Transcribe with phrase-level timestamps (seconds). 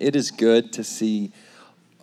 [0.00, 1.32] It is good to see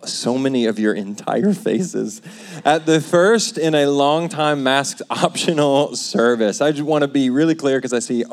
[0.04, 2.20] so many of your entire faces
[2.64, 6.60] at the first in a long time masked optional service.
[6.60, 8.24] I just want to be really clear because I see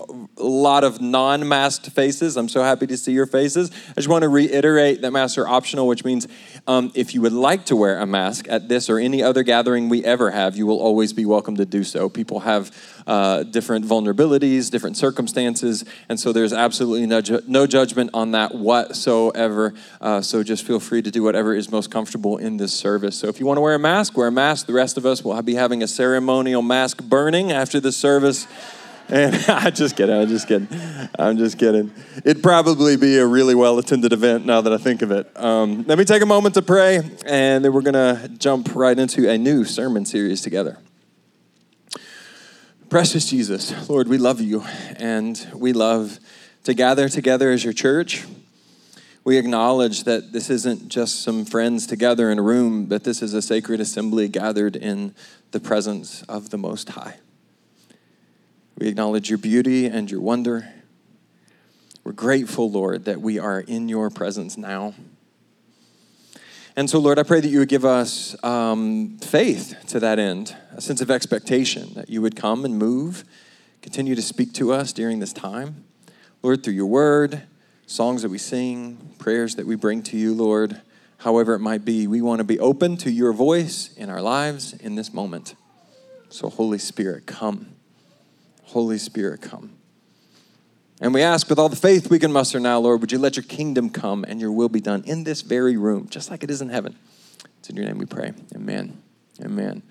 [0.43, 2.37] lot of non masked faces.
[2.37, 3.71] I'm so happy to see your faces.
[3.89, 6.27] I just want to reiterate that masks are optional, which means
[6.67, 9.89] um, if you would like to wear a mask at this or any other gathering
[9.89, 12.09] we ever have, you will always be welcome to do so.
[12.09, 12.71] People have
[13.07, 18.53] uh, different vulnerabilities, different circumstances, and so there's absolutely no, ju- no judgment on that
[18.53, 19.73] whatsoever.
[19.99, 23.17] Uh, so just feel free to do whatever is most comfortable in this service.
[23.17, 24.67] So if you want to wear a mask, wear a mask.
[24.67, 28.47] The rest of us will be having a ceremonial mask burning after the service.
[29.11, 30.15] And I just kidding.
[30.15, 30.67] I'm just kidding.
[31.19, 31.91] I'm just kidding.
[32.23, 35.29] It'd probably be a really well attended event now that I think of it.
[35.35, 38.97] Um, let me take a moment to pray, and then we're going to jump right
[38.97, 40.77] into a new sermon series together.
[42.89, 44.63] Precious Jesus, Lord, we love you,
[44.95, 46.19] and we love
[46.63, 48.25] to gather together as your church.
[49.23, 53.33] We acknowledge that this isn't just some friends together in a room, but this is
[53.33, 55.13] a sacred assembly gathered in
[55.51, 57.17] the presence of the Most High.
[58.77, 60.67] We acknowledge your beauty and your wonder.
[62.03, 64.95] We're grateful, Lord, that we are in your presence now.
[66.75, 70.55] And so, Lord, I pray that you would give us um, faith to that end,
[70.75, 73.25] a sense of expectation that you would come and move,
[73.81, 75.83] continue to speak to us during this time.
[76.41, 77.43] Lord, through your word,
[77.87, 80.81] songs that we sing, prayers that we bring to you, Lord,
[81.17, 84.73] however it might be, we want to be open to your voice in our lives
[84.73, 85.55] in this moment.
[86.29, 87.75] So, Holy Spirit, come.
[88.63, 89.71] Holy Spirit, come.
[91.01, 93.35] And we ask with all the faith we can muster now, Lord, would you let
[93.35, 96.51] your kingdom come and your will be done in this very room, just like it
[96.51, 96.95] is in heaven.
[97.59, 98.33] It's in your name we pray.
[98.55, 99.01] Amen.
[99.43, 99.81] Amen.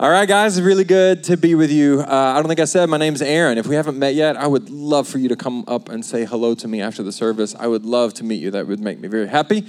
[0.00, 2.00] All right, guys, it's really good to be with you.
[2.00, 3.56] Uh, I don't think I said my name's Aaron.
[3.56, 6.24] If we haven't met yet, I would love for you to come up and say
[6.24, 7.54] hello to me after the service.
[7.56, 8.50] I would love to meet you.
[8.50, 9.64] That would make me very happy.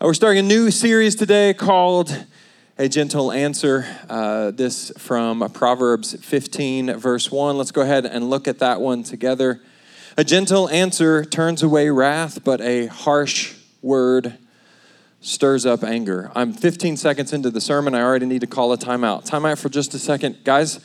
[0.00, 2.24] Uh, we're starting a new series today called
[2.78, 3.86] a gentle answer.
[4.08, 7.56] Uh, this from Proverbs 15, verse 1.
[7.56, 9.62] Let's go ahead and look at that one together.
[10.18, 14.36] A gentle answer turns away wrath, but a harsh word
[15.20, 16.30] stirs up anger.
[16.34, 17.94] I'm 15 seconds into the sermon.
[17.94, 19.26] I already need to call a timeout.
[19.26, 20.44] Timeout for just a second.
[20.44, 20.80] Guys,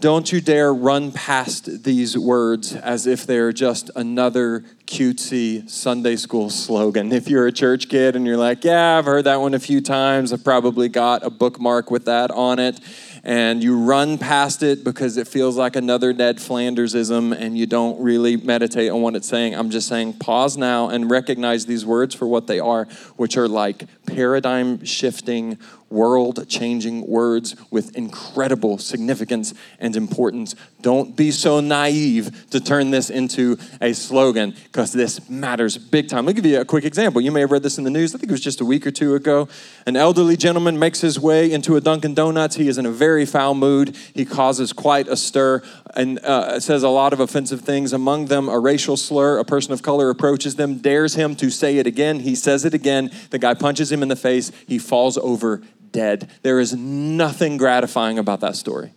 [0.00, 6.48] don't you dare run past these words as if they're just another cutesy Sunday school
[6.48, 7.12] slogan.
[7.12, 9.80] If you're a church kid and you're like, yeah, I've heard that one a few
[9.80, 12.80] times, I've probably got a bookmark with that on it,
[13.24, 18.00] and you run past it because it feels like another Ned Flandersism and you don't
[18.00, 22.14] really meditate on what it's saying, I'm just saying pause now and recognize these words
[22.14, 22.84] for what they are,
[23.16, 25.58] which are like paradigm shifting
[25.90, 30.54] world changing words with incredible significance and importance.
[30.86, 36.28] Don't be so naive to turn this into a slogan because this matters big time.
[36.28, 37.20] I'll give you a quick example.
[37.20, 38.86] You may have read this in the news, I think it was just a week
[38.86, 39.48] or two ago.
[39.84, 42.54] An elderly gentleman makes his way into a Dunkin' Donuts.
[42.54, 43.96] He is in a very foul mood.
[44.14, 45.60] He causes quite a stir
[45.96, 47.92] and uh, says a lot of offensive things.
[47.92, 49.38] Among them, a racial slur.
[49.38, 52.20] A person of color approaches them, dares him to say it again.
[52.20, 53.10] He says it again.
[53.30, 54.52] The guy punches him in the face.
[54.68, 56.30] He falls over dead.
[56.42, 58.92] There is nothing gratifying about that story.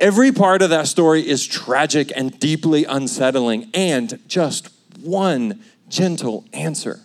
[0.00, 7.00] Every part of that story is tragic and deeply unsettling, and just one gentle answer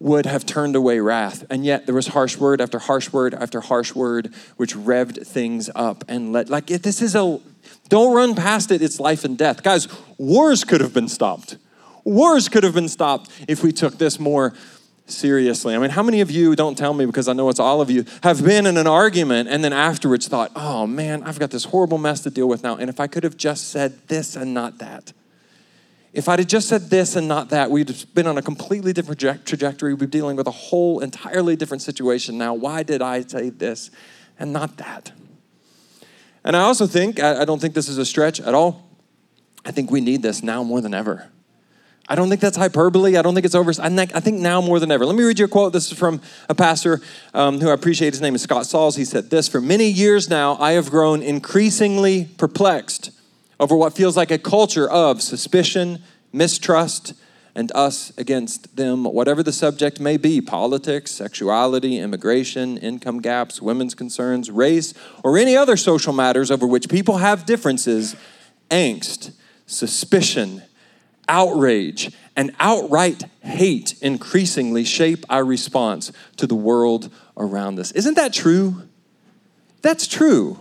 [0.00, 1.44] would have turned away wrath.
[1.48, 5.70] And yet there was harsh word after harsh word after harsh word, which revved things
[5.76, 7.40] up and let, like, this is a,
[7.88, 9.62] don't run past it, it's life and death.
[9.62, 9.86] Guys,
[10.18, 11.56] wars could have been stopped.
[12.02, 14.52] Wars could have been stopped if we took this more
[15.06, 15.74] seriously.
[15.74, 17.90] I mean, how many of you, don't tell me because I know it's all of
[17.90, 21.64] you, have been in an argument and then afterwards thought, oh man, I've got this
[21.64, 22.76] horrible mess to deal with now.
[22.76, 25.12] And if I could have just said this and not that,
[26.12, 28.92] if I'd have just said this and not that, we'd have been on a completely
[28.92, 29.92] different trajectory.
[29.94, 32.54] We'd be dealing with a whole entirely different situation now.
[32.54, 33.90] Why did I say this
[34.38, 35.12] and not that?
[36.44, 38.88] And I also think, I don't think this is a stretch at all.
[39.64, 41.30] I think we need this now more than ever.
[42.08, 43.16] I don't think that's hyperbole.
[43.16, 43.72] I don't think it's over.
[43.80, 45.06] I think now more than ever.
[45.06, 45.72] Let me read you a quote.
[45.72, 47.00] This is from a pastor
[47.32, 48.12] um, who I appreciate.
[48.12, 48.96] His name is Scott Sauls.
[48.96, 53.10] He said this For many years now, I have grown increasingly perplexed
[53.58, 56.02] over what feels like a culture of suspicion,
[56.32, 57.14] mistrust,
[57.54, 63.94] and us against them, whatever the subject may be politics, sexuality, immigration, income gaps, women's
[63.94, 64.92] concerns, race,
[65.22, 68.16] or any other social matters over which people have differences,
[68.70, 69.32] angst,
[69.66, 70.62] suspicion,
[71.28, 77.92] outrage, and outright hate increasingly shape our response to the world around us.
[77.92, 78.82] Isn't that true?
[79.82, 80.58] That's true.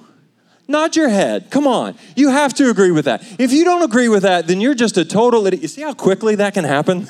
[0.67, 1.49] Nod your head.
[1.49, 1.95] Come on.
[2.15, 3.23] You have to agree with that.
[3.39, 5.61] If you don't agree with that, then you're just a total idiot.
[5.61, 7.07] You see how quickly that can happen?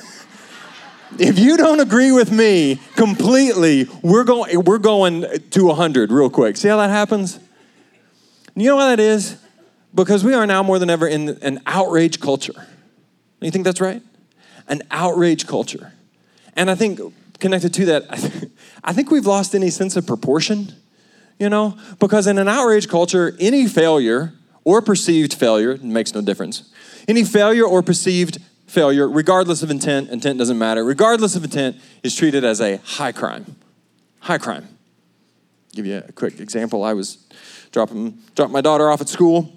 [1.18, 6.56] if you don't agree with me completely, we're going, we're going to 100 real quick.
[6.56, 7.38] See how that happens?
[8.56, 9.36] You know why that is?
[9.94, 12.66] Because we are now more than ever in an outrage culture.
[13.44, 14.02] You think that's right?
[14.68, 15.92] An outrage culture.
[16.56, 17.00] And I think
[17.40, 18.50] connected to that,
[18.84, 20.72] I think we've lost any sense of proportion,
[21.38, 21.76] you know?
[21.98, 24.32] Because in an outrage culture, any failure
[24.64, 26.70] or perceived failure makes no difference.
[27.06, 32.16] Any failure or perceived failure, regardless of intent, intent doesn't matter, regardless of intent, is
[32.16, 33.56] treated as a high crime.
[34.20, 34.66] High crime.
[35.74, 36.82] give you a quick example.
[36.82, 37.18] I was
[37.72, 39.52] dropping, dropping my daughter off at school,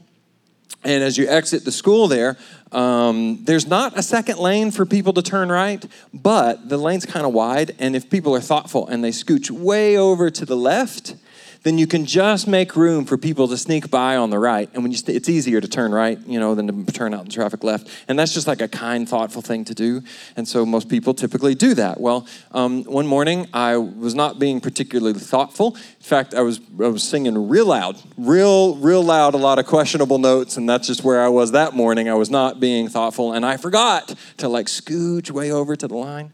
[0.87, 2.37] and as you exit the school there,
[2.71, 7.25] um, there's not a second lane for people to turn right, but the lane's kind
[7.25, 11.15] of wide, and if people are thoughtful and they scooch way over to the left,
[11.63, 14.69] then you can just make room for people to sneak by on the right.
[14.73, 17.25] And when you, st- it's easier to turn right, you know, than to turn out
[17.25, 17.89] in traffic left.
[18.07, 20.01] And that's just like a kind, thoughtful thing to do.
[20.35, 21.99] And so most people typically do that.
[21.99, 25.75] Well, um, one morning I was not being particularly thoughtful.
[25.75, 29.65] In fact, I was I was singing real loud, real real loud, a lot of
[29.65, 32.09] questionable notes, and that's just where I was that morning.
[32.09, 35.95] I was not being thoughtful, and I forgot to like scooch way over to the
[35.95, 36.31] line.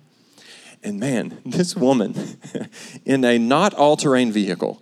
[0.83, 2.15] And man, this woman
[3.05, 4.81] in a not all terrain vehicle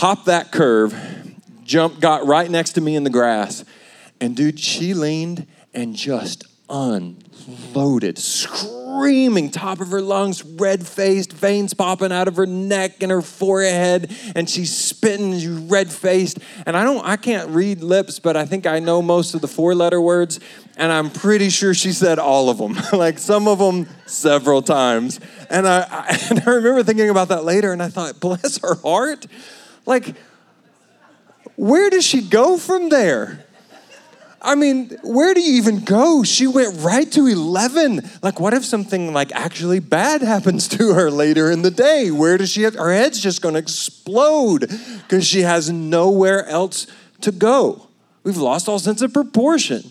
[0.00, 0.98] hopped that curve,
[1.62, 3.66] jumped, got right next to me in the grass.
[4.18, 11.74] And dude, she leaned and just unloaded, screaming top of her lungs, red faced, veins
[11.74, 16.38] popping out of her neck and her forehead, and she's spitting red faced.
[16.64, 19.48] And I don't, I can't read lips, but I think I know most of the
[19.48, 20.40] four letter words,
[20.78, 25.20] and I'm pretty sure she said all of them, like some of them several times.
[25.50, 28.76] And I, I, and I remember thinking about that later, and I thought, bless her
[28.76, 29.26] heart
[29.90, 30.14] like,
[31.56, 33.44] where does she go from there?
[34.42, 36.22] I mean, where do you even go?
[36.22, 38.08] She went right to 11.
[38.22, 42.10] Like, what if something like actually bad happens to her later in the day?
[42.10, 44.60] Where does she have, her head's just gonna explode
[45.02, 46.86] because she has nowhere else
[47.20, 47.88] to go.
[48.22, 49.82] We've lost all sense of proportion.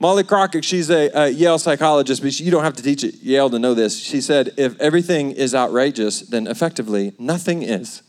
[0.00, 3.48] Molly Crockett, she's a, a Yale psychologist, but you don't have to teach at Yale
[3.50, 4.00] to know this.
[4.00, 8.02] She said, if everything is outrageous, then effectively nothing is.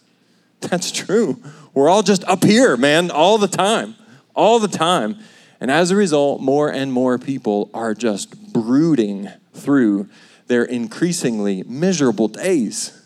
[0.69, 1.41] That's true.
[1.73, 3.95] We're all just up here, man, all the time,
[4.35, 5.19] all the time.
[5.59, 10.09] And as a result, more and more people are just brooding through
[10.47, 12.99] their increasingly miserable days.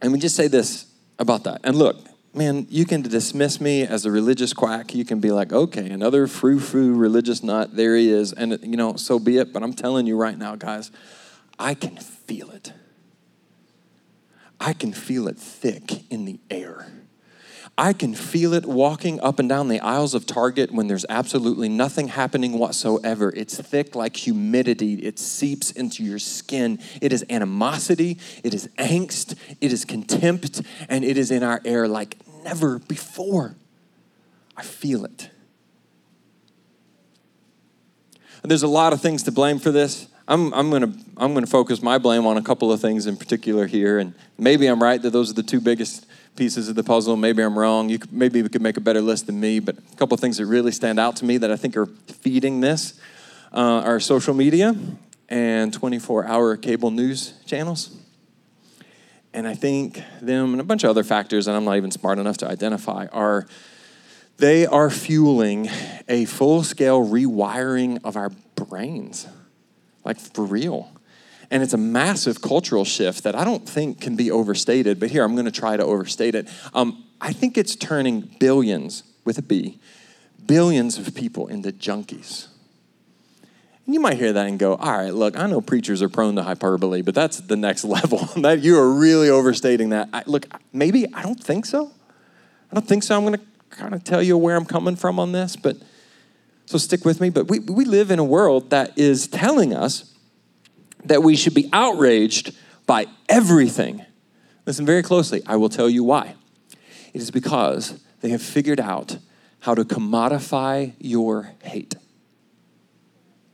[0.00, 0.86] And we just say this
[1.18, 1.60] about that.
[1.64, 1.96] And look,
[2.34, 4.94] man, you can dismiss me as a religious quack.
[4.94, 7.76] You can be like, okay, another frou frou religious nut.
[7.76, 8.32] There he is.
[8.32, 9.52] And, you know, so be it.
[9.52, 10.90] But I'm telling you right now, guys,
[11.58, 12.72] I can feel it.
[14.62, 16.86] I can feel it thick in the air.
[17.76, 21.68] I can feel it walking up and down the aisles of Target when there's absolutely
[21.68, 23.32] nothing happening whatsoever.
[23.34, 26.78] It's thick like humidity, it seeps into your skin.
[27.00, 31.88] It is animosity, it is angst, it is contempt, and it is in our air
[31.88, 33.56] like never before.
[34.56, 35.30] I feel it.
[38.42, 40.06] And there's a lot of things to blame for this.
[40.32, 43.18] I'm, I'm going to I'm to focus my blame on a couple of things in
[43.18, 43.98] particular here.
[43.98, 46.06] And maybe I'm right that those are the two biggest
[46.36, 47.16] pieces of the puzzle.
[47.16, 47.90] Maybe I'm wrong.
[47.90, 49.60] You could, maybe we could make a better list than me.
[49.60, 51.84] But a couple of things that really stand out to me that I think are
[51.84, 52.98] feeding this
[53.52, 54.74] uh, are social media
[55.28, 57.94] and 24 hour cable news channels.
[59.34, 62.18] And I think them and a bunch of other factors that I'm not even smart
[62.18, 63.46] enough to identify are
[64.38, 65.68] they are fueling
[66.08, 69.28] a full scale rewiring of our brains
[70.04, 70.90] like for real.
[71.50, 75.22] And it's a massive cultural shift that I don't think can be overstated, but here
[75.22, 76.48] I'm going to try to overstate it.
[76.72, 79.78] Um, I think it's turning billions, with a B,
[80.46, 82.48] billions of people into junkies.
[83.84, 86.36] And you might hear that and go, all right, look, I know preachers are prone
[86.36, 88.18] to hyperbole, but that's the next level.
[88.40, 90.08] that you are really overstating that.
[90.12, 91.90] I, look, maybe I don't think so.
[92.70, 93.16] I don't think so.
[93.16, 95.76] I'm going to kind of tell you where I'm coming from on this, but
[96.66, 97.30] so stick with me.
[97.30, 100.14] But we, we live in a world that is telling us
[101.04, 102.54] that we should be outraged
[102.86, 104.04] by everything.
[104.66, 105.42] Listen very closely.
[105.46, 106.34] I will tell you why.
[107.12, 109.18] It is because they have figured out
[109.60, 111.94] how to commodify your hate.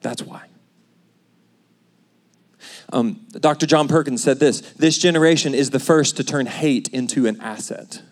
[0.00, 0.46] That's why.
[2.90, 3.66] Um, Dr.
[3.66, 8.02] John Perkins said this this generation is the first to turn hate into an asset.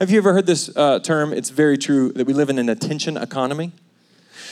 [0.00, 1.32] Have you ever heard this uh, term?
[1.32, 3.72] It's very true that we live in an attention economy.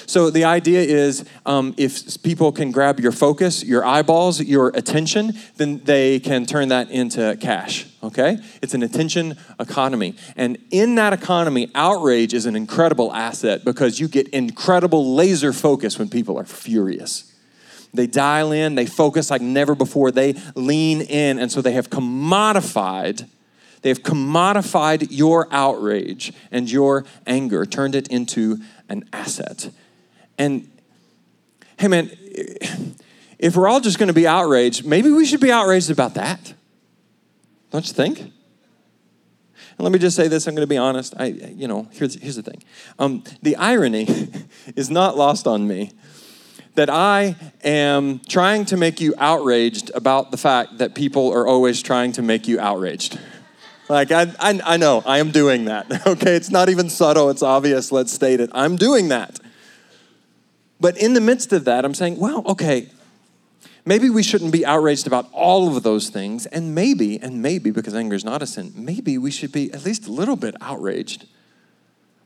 [0.09, 5.35] So the idea is um, if people can grab your focus, your eyeballs, your attention,
[5.57, 7.87] then they can turn that into cash.
[8.03, 8.39] Okay?
[8.63, 10.17] It's an attention economy.
[10.35, 15.99] And in that economy, outrage is an incredible asset because you get incredible laser focus
[15.99, 17.31] when people are furious.
[17.93, 21.91] They dial in, they focus like never before, they lean in, and so they have
[21.91, 23.29] commodified.
[23.83, 29.71] They have commodified your outrage and your anger, turned it into an asset.
[30.39, 30.71] And
[31.79, 32.11] hey, man,
[33.39, 36.55] if we're all just going to be outraged, maybe we should be outraged about that.
[37.71, 38.19] Don't you think?
[38.19, 41.15] And let me just say this, I'm going to be honest.
[41.17, 42.63] I, you know, here's, here's the thing.
[42.99, 44.09] Um, the irony
[44.77, 45.93] is not lost on me
[46.75, 51.83] that I am trying to make you outraged about the fact that people are always
[51.83, 53.19] trying to make you outraged.
[53.89, 55.87] Like, I, I, I know, I am doing that.
[56.07, 58.51] Okay, it's not even subtle, it's obvious, let's state it.
[58.53, 59.41] I'm doing that.
[60.81, 62.89] But in the midst of that, I'm saying, well, okay,
[63.85, 66.47] maybe we shouldn't be outraged about all of those things.
[66.47, 69.85] And maybe, and maybe, because anger is not a sin, maybe we should be at
[69.85, 71.27] least a little bit outraged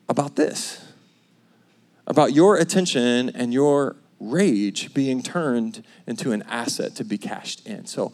[0.08, 0.84] about this
[2.06, 7.86] about your attention and your rage being turned into an asset to be cashed in.
[7.86, 8.12] So,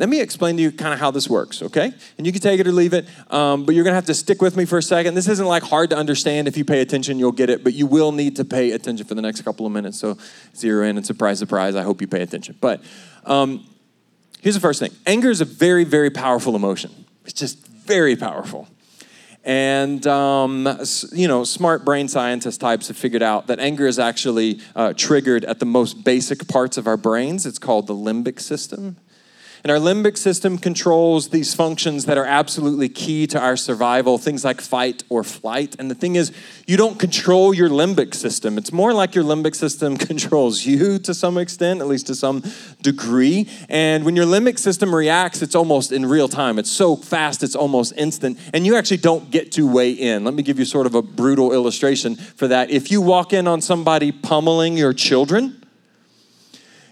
[0.00, 1.92] let me explain to you kind of how this works, okay?
[2.16, 4.40] And you can take it or leave it, um, but you're gonna have to stick
[4.40, 5.12] with me for a second.
[5.12, 6.48] This isn't like hard to understand.
[6.48, 9.14] If you pay attention, you'll get it, but you will need to pay attention for
[9.14, 9.98] the next couple of minutes.
[9.98, 10.16] So
[10.56, 11.76] zero in and surprise, surprise.
[11.76, 12.56] I hope you pay attention.
[12.62, 12.82] But
[13.26, 13.66] um,
[14.40, 17.04] here's the first thing anger is a very, very powerful emotion.
[17.26, 18.68] It's just very powerful.
[19.44, 20.66] And, um,
[21.12, 25.44] you know, smart brain scientist types have figured out that anger is actually uh, triggered
[25.44, 27.44] at the most basic parts of our brains.
[27.44, 28.96] It's called the limbic system.
[29.62, 34.44] And our limbic system controls these functions that are absolutely key to our survival, things
[34.44, 35.76] like fight or flight.
[35.78, 36.32] And the thing is,
[36.66, 38.56] you don't control your limbic system.
[38.56, 42.42] It's more like your limbic system controls you to some extent, at least to some
[42.80, 43.48] degree.
[43.68, 46.58] And when your limbic system reacts, it's almost in real time.
[46.58, 48.38] It's so fast, it's almost instant.
[48.54, 50.24] And you actually don't get to weigh in.
[50.24, 52.70] Let me give you sort of a brutal illustration for that.
[52.70, 55.59] If you walk in on somebody pummeling your children,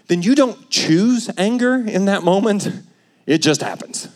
[0.09, 2.67] then you don't choose anger in that moment.
[3.25, 4.09] It just happens.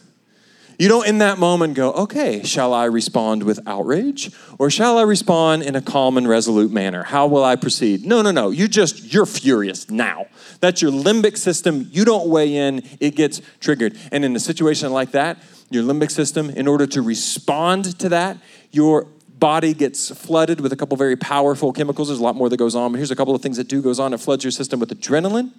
[0.79, 5.03] You don't in that moment go, okay, shall I respond with outrage or shall I
[5.03, 7.03] respond in a calm and resolute manner?
[7.03, 8.05] How will I proceed?
[8.05, 8.49] No, no, no.
[8.49, 10.25] You just, you're furious now.
[10.61, 11.87] That's your limbic system.
[11.91, 13.95] You don't weigh in, it gets triggered.
[14.11, 15.37] And in a situation like that,
[15.69, 18.37] your limbic system, in order to respond to that,
[18.71, 19.07] your
[19.37, 22.07] body gets flooded with a couple very powerful chemicals.
[22.07, 23.79] There's a lot more that goes on, but here's a couple of things that do
[23.81, 24.11] goes on.
[24.11, 25.51] It floods your system with adrenaline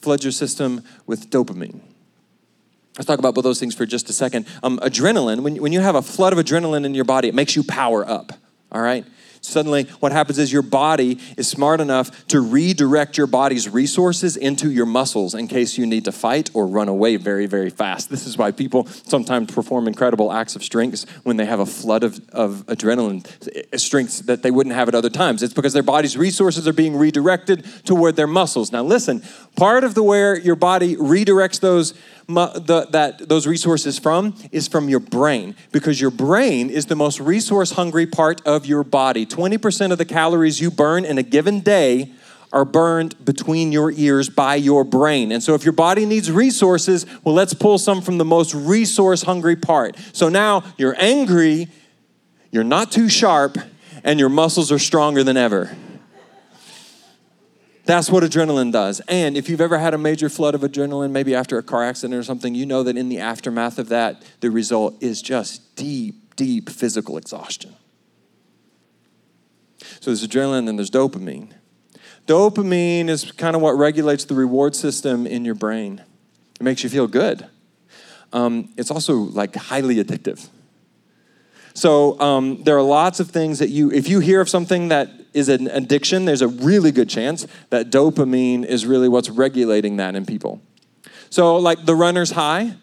[0.00, 1.80] floods your system with dopamine.
[2.96, 4.46] Let's talk about both those things for just a second.
[4.62, 7.54] Um, adrenaline, when, when you have a flood of adrenaline in your body, it makes
[7.54, 8.32] you power up,
[8.72, 9.04] all right?
[9.48, 14.70] Suddenly, what happens is your body is smart enough to redirect your body's resources into
[14.70, 18.10] your muscles in case you need to fight or run away very, very fast.
[18.10, 22.04] This is why people sometimes perform incredible acts of strength when they have a flood
[22.04, 25.42] of, of adrenaline, eh, strengths that they wouldn't have at other times.
[25.42, 28.72] It's because their body's resources are being redirected toward their muscles.
[28.72, 29.22] Now, listen,
[29.56, 31.94] part of the where your body redirects those
[32.28, 37.20] the, that those resources from is from your brain because your brain is the most
[37.20, 39.24] resource hungry part of your body.
[39.38, 42.10] 20% of the calories you burn in a given day
[42.52, 45.30] are burned between your ears by your brain.
[45.30, 49.22] And so, if your body needs resources, well, let's pull some from the most resource
[49.22, 49.96] hungry part.
[50.12, 51.68] So now you're angry,
[52.50, 53.58] you're not too sharp,
[54.02, 55.76] and your muscles are stronger than ever.
[57.84, 59.00] That's what adrenaline does.
[59.08, 62.18] And if you've ever had a major flood of adrenaline, maybe after a car accident
[62.18, 66.34] or something, you know that in the aftermath of that, the result is just deep,
[66.34, 67.76] deep physical exhaustion.
[69.78, 71.52] So there's adrenaline and there's dopamine.
[72.26, 76.02] Dopamine is kind of what regulates the reward system in your brain.
[76.60, 77.46] It makes you feel good.
[78.32, 80.48] Um, it's also like highly addictive.
[81.74, 85.10] So um, there are lots of things that you, if you hear of something that
[85.32, 90.16] is an addiction, there's a really good chance that dopamine is really what's regulating that
[90.16, 90.60] in people.
[91.30, 92.74] So, like the runner's high,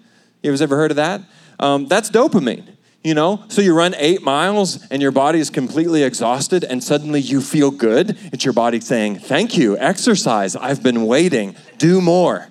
[0.41, 1.21] you ever heard of that?
[1.59, 2.74] Um, that's dopamine.
[3.05, 7.21] You know, so you run eight miles and your body is completely exhausted, and suddenly
[7.21, 8.17] you feel good.
[8.33, 10.55] It's your body saying, Thank you, exercise.
[10.55, 11.55] I've been waiting.
[11.77, 12.47] Do more.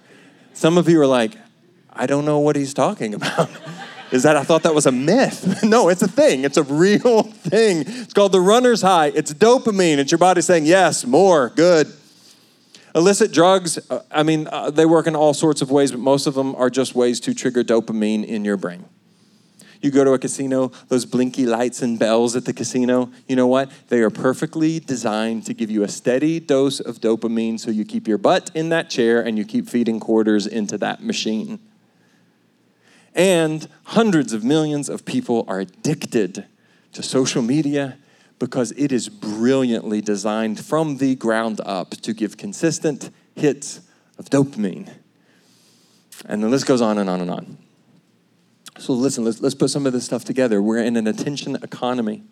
[0.52, 1.36] Some of you are like,
[1.92, 3.50] I don't know what he's talking about
[4.12, 5.64] is that I thought that was a myth.
[5.64, 6.44] no, it's a thing.
[6.44, 7.82] It's a real thing.
[7.84, 9.06] It's called the runner's high.
[9.06, 9.98] It's dopamine.
[9.98, 11.92] It's your body saying, yes, more, good.
[12.94, 16.28] Illicit drugs, uh, I mean, uh, they work in all sorts of ways, but most
[16.28, 18.84] of them are just ways to trigger dopamine in your brain.
[19.84, 23.46] You go to a casino, those blinky lights and bells at the casino, you know
[23.46, 23.70] what?
[23.88, 28.08] They are perfectly designed to give you a steady dose of dopamine so you keep
[28.08, 31.58] your butt in that chair and you keep feeding quarters into that machine.
[33.14, 36.46] And hundreds of millions of people are addicted
[36.94, 37.98] to social media
[38.38, 43.82] because it is brilliantly designed from the ground up to give consistent hits
[44.16, 44.94] of dopamine.
[46.24, 47.58] And the list goes on and on and on.
[48.84, 50.60] So listen, let's, let's put some of this stuff together.
[50.60, 52.22] We're in an attention economy.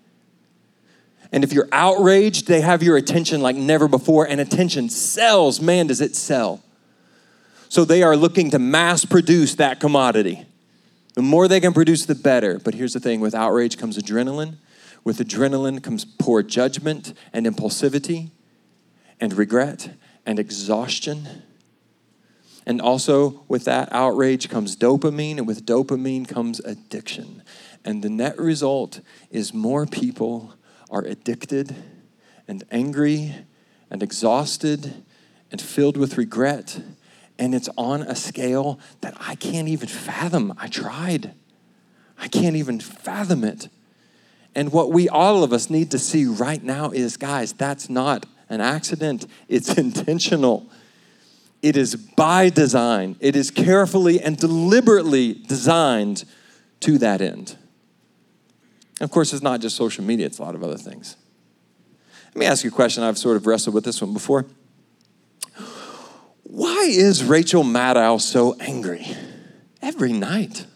[1.32, 5.62] And if you're outraged, they have your attention like never before, and attention sells.
[5.62, 6.62] Man, does it sell.
[7.71, 10.44] So they are looking to mass produce that commodity.
[11.14, 12.59] The more they can produce, the better.
[12.59, 14.56] But here's the thing with outrage comes adrenaline.
[15.04, 18.28] With adrenaline comes poor judgment and impulsivity
[19.18, 19.94] and regret
[20.26, 21.44] and exhaustion.
[22.64, 27.42] And also, with that outrage comes dopamine, and with dopamine comes addiction.
[27.85, 29.00] And the net result
[29.31, 30.54] is more people
[30.90, 31.75] are addicted
[32.47, 33.35] and angry
[33.90, 35.04] and exhausted
[35.50, 36.81] and filled with regret.
[37.38, 40.54] And it's on a scale that I can't even fathom.
[40.57, 41.35] I tried,
[42.19, 43.69] I can't even fathom it.
[44.54, 48.26] And what we, all of us, need to see right now is guys, that's not
[48.49, 50.71] an accident, it's intentional.
[51.62, 56.25] It is by design, it is carefully and deliberately designed
[56.81, 57.57] to that end.
[59.00, 61.16] Of course, it's not just social media, it's a lot of other things.
[62.35, 63.02] Let me ask you a question.
[63.02, 64.47] I've sort of wrestled with this one before.
[66.45, 69.07] Why is Rachel Maddow so angry
[69.81, 70.66] every night?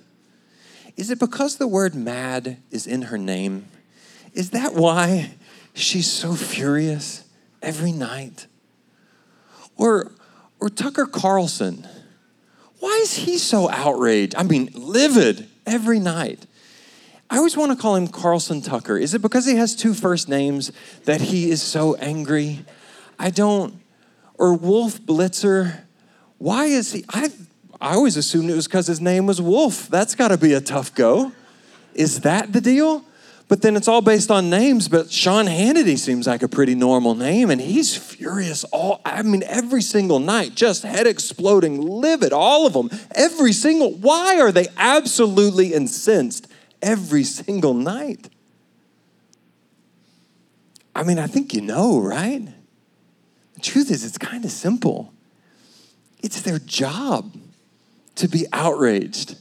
[0.97, 3.67] Is it because the word mad is in her name?
[4.33, 5.35] Is that why
[5.75, 7.25] she's so furious
[7.63, 8.47] every night?
[9.77, 10.13] Or,
[10.61, 11.87] or Tucker Carlson,
[12.81, 14.35] why is he so outraged?
[14.37, 16.47] I mean, livid every night.
[17.29, 18.97] I always want to call him Carlson Tucker.
[18.97, 20.71] Is it because he has two first names
[21.05, 22.65] that he is so angry?
[23.19, 23.81] I don't.
[24.35, 25.81] Or Wolf Blitzer.
[26.39, 27.05] Why is he?
[27.09, 27.31] I,
[27.81, 29.89] I always assumed it was because his name was Wolf.
[29.89, 31.33] That's got to be a tough go.
[31.95, 33.05] Is that the deal?
[33.49, 34.89] But then it's all based on names.
[34.89, 39.45] But Sean Hannity seems like a pretty normal name, and he's furious all, I mean,
[39.47, 43.93] every single night, just head exploding, livid, all of them, every single.
[43.93, 46.49] Why are they absolutely incensed
[46.83, 48.29] every single night?
[50.95, 52.49] I mean, I think you know, right?
[53.55, 55.13] The truth is, it's kind of simple.
[56.23, 57.37] It's their job
[58.17, 59.37] to be outraged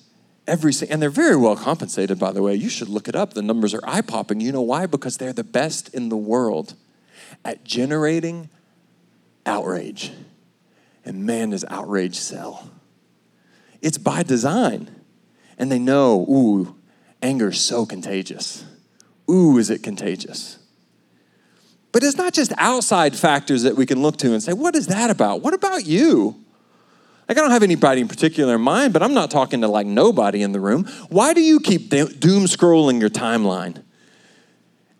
[0.47, 2.55] every and they're very well compensated by the way.
[2.55, 3.33] You should look it up.
[3.33, 4.41] The numbers are eye-popping.
[4.41, 4.85] You know why?
[4.85, 6.75] Because they're the best in the world
[7.43, 8.49] at generating
[9.45, 10.11] outrage.
[11.03, 12.69] And man does outrage sell.
[13.81, 14.89] It's by design.
[15.57, 16.75] And they know ooh
[17.21, 18.65] anger is so contagious.
[19.29, 20.59] Ooh is it contagious.
[21.91, 24.87] But it's not just outside factors that we can look to and say what is
[24.87, 25.41] that about?
[25.41, 26.44] What about you
[27.27, 29.87] like, I don't have anybody in particular in mind, but I'm not talking to like
[29.87, 30.85] nobody in the room.
[31.09, 33.83] Why do you keep doom scrolling your timeline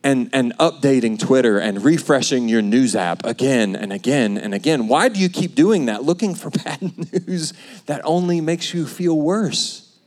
[0.04, 4.88] and, and updating Twitter and refreshing your news app again and again and again?
[4.88, 7.54] Why do you keep doing that, looking for bad news
[7.86, 9.98] that only makes you feel worse?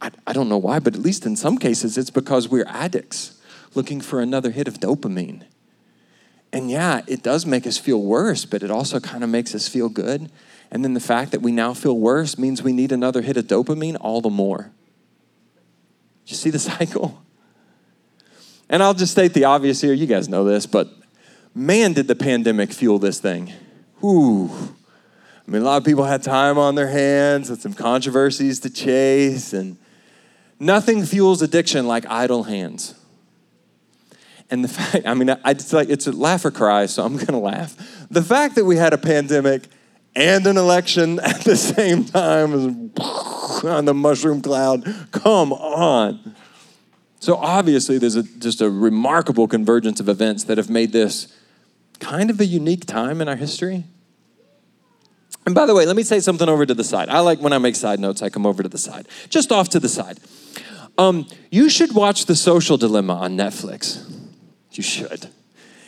[0.00, 3.40] I, I don't know why, but at least in some cases, it's because we're addicts
[3.74, 5.44] looking for another hit of dopamine.
[6.52, 9.68] And yeah, it does make us feel worse, but it also kind of makes us
[9.68, 10.30] feel good.
[10.72, 13.46] And then the fact that we now feel worse means we need another hit of
[13.46, 14.72] dopamine all the more.
[16.26, 17.22] You see the cycle?
[18.70, 19.92] And I'll just state the obvious here.
[19.92, 20.88] You guys know this, but
[21.54, 23.52] man, did the pandemic fuel this thing.
[24.02, 24.50] Ooh.
[25.46, 28.70] I mean, a lot of people had time on their hands and some controversies to
[28.70, 29.76] chase, and
[30.58, 32.94] nothing fuels addiction like idle hands.
[34.50, 37.18] And the fact, I mean, I, it's like it's a laugh or cry, so I'm
[37.18, 37.76] gonna laugh.
[38.10, 39.64] The fact that we had a pandemic
[40.14, 42.52] and an election at the same time
[43.64, 44.84] on the mushroom cloud.
[45.12, 46.34] Come on.
[47.20, 51.32] So obviously, there's a, just a remarkable convergence of events that have made this
[52.00, 53.84] kind of a unique time in our history.
[55.46, 57.08] And by the way, let me say something over to the side.
[57.08, 59.68] I like when I make side notes, I come over to the side, just off
[59.70, 60.18] to the side.
[60.98, 64.08] Um, you should watch The Social Dilemma on Netflix.
[64.72, 65.28] You should.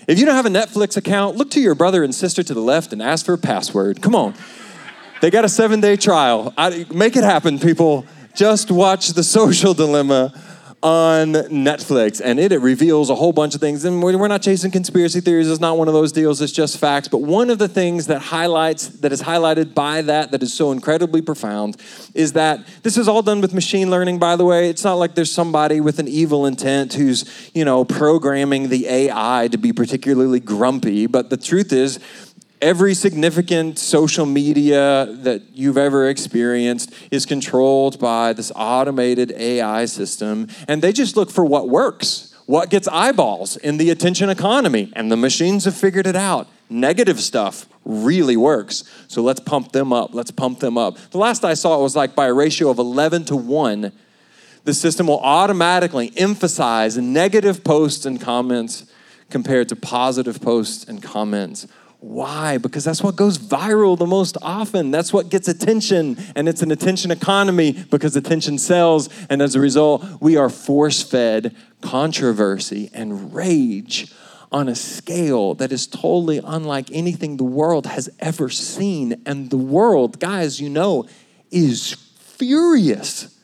[0.07, 2.61] If you don't have a Netflix account, look to your brother and sister to the
[2.61, 4.03] left and ask for a password.
[4.03, 4.35] Come on.
[5.23, 6.53] They got a seven day trial.
[6.59, 8.05] I, make it happen, people.
[8.35, 10.35] Just watch The Social Dilemma
[10.85, 13.87] on Netflix, and it, it reveals a whole bunch of things.
[13.87, 16.43] And we're not chasing conspiracy theories; it's not one of those deals.
[16.43, 17.09] It's just facts.
[17.09, 20.73] But one of the things that highlights that is highlighted by that that is so
[20.73, 21.79] incredibly profound
[22.13, 24.19] is that this is all done with machine learning.
[24.19, 27.87] By the way, it's not like there's somebody with an evil intent who's you know
[27.87, 31.07] programming the AI to be particularly grumpy.
[31.07, 31.99] But the truth is,
[32.61, 40.49] every significant social media that you've ever experienced is controlled by this automated AI system,
[40.69, 45.11] and they just look for what works, what gets eyeballs in the attention economy, and
[45.11, 46.49] the machines have figured it out.
[46.71, 48.85] Negative stuff really works.
[49.09, 50.15] So let's pump them up.
[50.15, 50.97] Let's pump them up.
[51.11, 53.93] The last I saw it was like by a ratio of 11 to 1,
[54.65, 58.87] the system will automatically emphasize negative posts and comments
[59.29, 61.67] compared to positive posts and comments.
[62.05, 62.59] Why?
[62.59, 64.91] Because that's what goes viral the most often.
[64.91, 69.09] That's what gets attention, and it's an attention economy because attention sells.
[69.31, 74.13] And as a result, we are force fed controversy and rage
[74.53, 79.23] on a scale that is totally unlike anything the world has ever seen.
[79.25, 81.09] And the world, guys, you know,
[81.51, 83.35] is furious.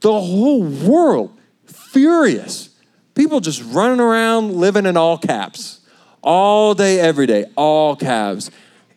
[0.00, 2.78] The whole world, furious.
[3.14, 5.80] People just running around living in all caps,
[6.24, 8.50] all day, every day, all calves,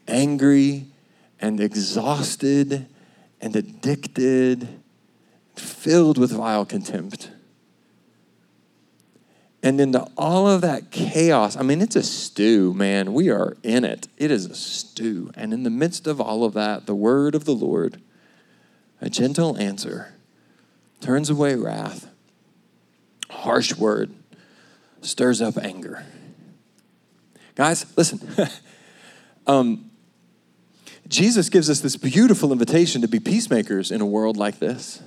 [0.07, 0.85] angry
[1.39, 2.87] and exhausted
[3.41, 4.67] and addicted,
[5.55, 7.29] filled with vile contempt.
[9.61, 13.13] And into all of that chaos, I mean, it's a stew, man.
[13.13, 14.07] We are in it.
[14.17, 15.31] It is a stew.
[15.35, 18.01] And in the midst of all of that, the word of the Lord,
[19.01, 20.13] a gentle answer,
[21.01, 22.09] turns away wrath,
[23.29, 24.13] harsh word,
[25.01, 26.05] stirs up anger.
[27.57, 28.21] Guys, listen.
[29.47, 29.89] um,
[31.07, 35.01] Jesus gives us this beautiful invitation to be peacemakers in a world like this.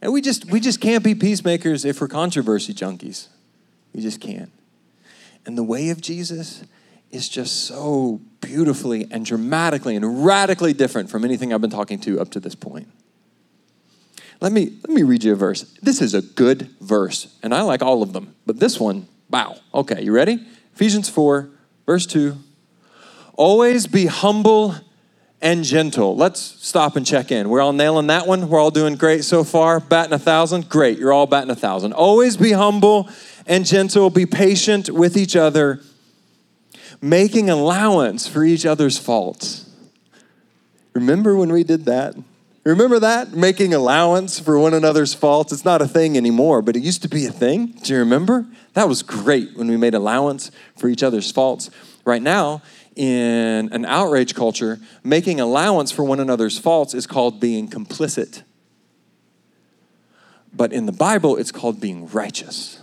[0.00, 3.26] And we just we just can't be peacemakers if we're controversy junkies.
[3.92, 4.50] You just can't.
[5.44, 6.64] And the way of Jesus
[7.10, 12.18] is just so beautifully and dramatically and radically different from anything I've been talking to
[12.18, 12.88] up to this point.
[14.40, 15.62] Let me, let me read you a verse.
[15.82, 19.56] This is a good verse, and I like all of them, but this one, wow.
[19.72, 20.44] Okay, you ready?
[20.74, 21.50] Ephesians 4,
[21.86, 22.36] verse 2.
[23.34, 24.74] Always be humble
[25.40, 26.16] and gentle.
[26.16, 27.48] Let's stop and check in.
[27.48, 28.48] We're all nailing that one.
[28.48, 29.80] We're all doing great so far.
[29.80, 30.68] Batting a thousand?
[30.68, 30.98] Great.
[30.98, 31.92] You're all batting a thousand.
[31.92, 33.08] Always be humble
[33.46, 35.80] and gentle, be patient with each other,
[37.02, 39.68] making allowance for each other's faults.
[40.94, 42.14] Remember when we did that?
[42.64, 43.32] Remember that?
[43.32, 45.52] Making allowance for one another's faults.
[45.52, 47.66] It's not a thing anymore, but it used to be a thing.
[47.82, 48.46] Do you remember?
[48.72, 51.70] That was great when we made allowance for each other's faults.
[52.06, 52.62] Right now,
[52.96, 58.42] in an outrage culture, making allowance for one another's faults is called being complicit.
[60.54, 62.80] But in the Bible, it's called being righteous.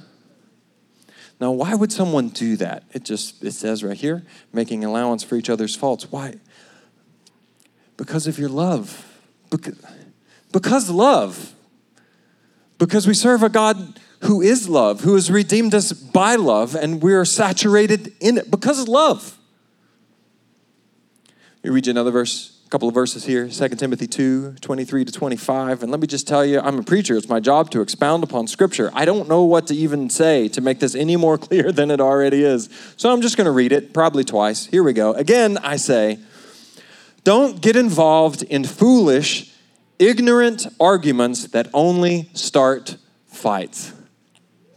[1.39, 2.83] Now, why would someone do that?
[2.93, 6.11] It just it says right here, making allowance for each other's faults.
[6.11, 6.35] Why?
[7.97, 9.10] Because of your love.
[9.51, 11.53] Because, love.
[12.79, 17.01] Because we serve a God who is love, who has redeemed us by love, and
[17.01, 19.37] we are saturated in it because of love.
[21.63, 25.11] You read you another verse a couple of verses here 2 timothy 2 23 to
[25.11, 27.17] 25 and let me just tell you i'm a preacher.
[27.17, 28.89] It's my job to expound upon scripture.
[28.93, 31.99] I don't know what to even say to make this any more clear than it
[31.99, 32.69] already is.
[32.97, 34.65] So i'm just going to read it probably twice.
[34.67, 35.13] Here we go.
[35.13, 36.17] Again i say
[37.23, 39.53] don't get involved in foolish
[39.99, 43.93] ignorant arguments that only start fights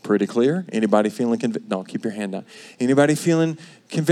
[0.03, 2.45] pretty clear anybody feeling convicted no keep your hand up
[2.79, 3.57] anybody feeling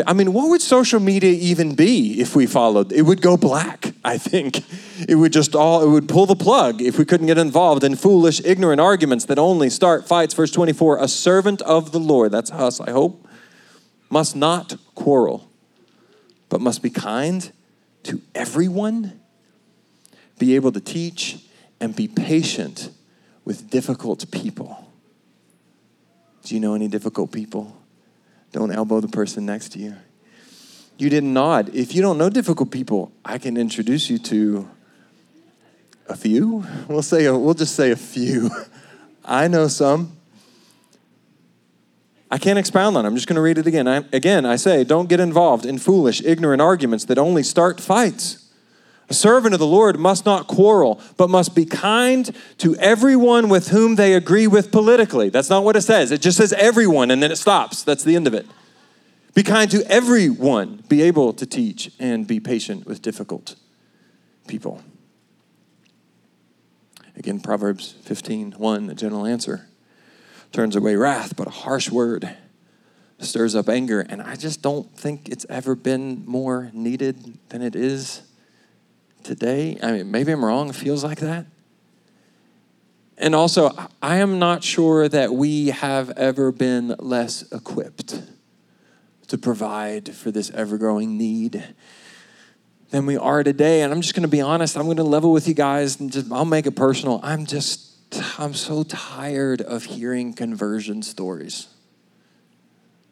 [0.07, 2.93] I mean, what would social media even be if we followed?
[2.93, 4.63] It would go black, I think.
[5.09, 7.97] It would just all, it would pull the plug if we couldn't get involved in
[7.97, 10.35] foolish, ignorant arguments that only start fights.
[10.35, 13.27] Verse 24 A servant of the Lord, that's us, I hope,
[14.09, 15.49] must not quarrel,
[16.49, 17.51] but must be kind
[18.05, 19.21] to everyone,
[20.39, 21.39] be able to teach,
[21.81, 22.91] and be patient
[23.45, 24.89] with difficult people.
[26.45, 27.77] Do you know any difficult people?
[28.53, 29.97] Don't elbow the person next to you.
[30.99, 31.75] You didn't nod.
[31.75, 34.69] If you don't know difficult people, I can introduce you to
[36.09, 36.65] a few.
[36.89, 38.51] We'll say a, we'll just say a few.
[39.25, 40.17] I know some.
[42.33, 43.09] I can't expound on it.
[43.09, 43.87] I'm just going to read it again.
[43.87, 48.51] I, again, I say, don't get involved in foolish, ignorant arguments that only start fights.
[49.11, 53.69] A servant of the Lord must not quarrel, but must be kind to everyone with
[53.69, 55.29] whom they agree with politically.
[55.29, 56.11] That's not what it says.
[56.11, 57.83] It just says everyone, and then it stops.
[57.83, 58.47] That's the end of it.
[59.35, 60.85] Be kind to everyone.
[60.89, 63.57] Be able to teach and be patient with difficult
[64.47, 64.83] people.
[67.15, 69.67] Again, Proverbs 15 1, a gentle answer
[70.53, 72.37] turns away wrath, but a harsh word
[73.19, 74.01] stirs up anger.
[74.01, 78.23] And I just don't think it's ever been more needed than it is
[79.23, 79.79] today.
[79.83, 81.47] I mean, maybe I'm wrong, it feels like that.
[83.19, 88.21] And also, I am not sure that we have ever been less equipped
[89.29, 91.75] to provide for this ever growing need
[92.91, 93.83] than we are today.
[93.83, 96.11] And I'm just going to be honest, I'm going to level with you guys and
[96.11, 97.21] just, I'll make it personal.
[97.23, 97.92] I'm just,
[98.39, 101.69] I'm so tired of hearing conversion stories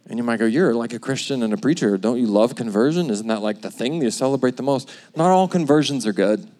[0.09, 1.97] And you might go, You're like a Christian and a preacher.
[1.97, 3.11] Don't you love conversion?
[3.11, 4.91] Isn't that like the thing you celebrate the most?
[5.17, 6.51] Not all conversions are good.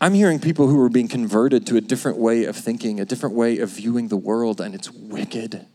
[0.00, 3.34] I'm hearing people who are being converted to a different way of thinking, a different
[3.34, 5.66] way of viewing the world, and it's wicked.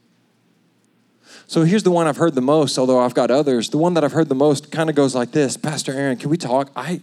[1.48, 3.70] So here's the one I've heard the most, although I've got others.
[3.70, 6.30] The one that I've heard the most kind of goes like this Pastor Aaron, can
[6.30, 6.72] we talk?
[6.76, 7.02] I,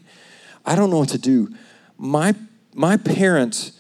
[0.66, 1.54] I don't know what to do.
[1.96, 2.34] My,
[2.74, 3.72] my parents,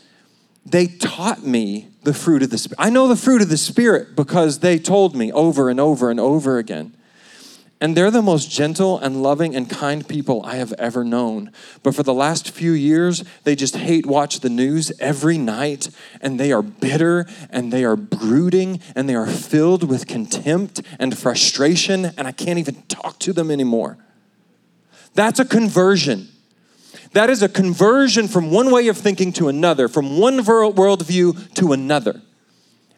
[0.64, 2.78] they taught me the fruit of the Spirit.
[2.80, 6.20] I know the fruit of the Spirit because they told me over and over and
[6.20, 6.96] over again.
[7.80, 11.50] And they're the most gentle and loving and kind people I have ever known.
[11.82, 16.38] But for the last few years, they just hate watch the news every night and
[16.38, 22.12] they are bitter and they are brooding and they are filled with contempt and frustration
[22.16, 23.98] and I can't even talk to them anymore.
[25.14, 26.28] That's a conversion.
[27.12, 31.72] That is a conversion from one way of thinking to another, from one worldview to
[31.72, 32.22] another.